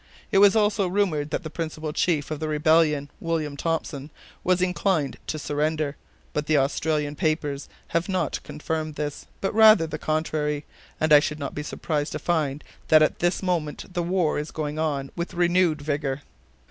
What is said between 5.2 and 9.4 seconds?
to surrender, but the Australian papers have not confirmed this,